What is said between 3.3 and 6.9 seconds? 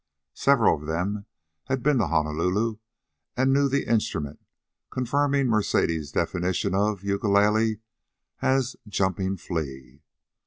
and knew the instrument, confirming Mercedes' definition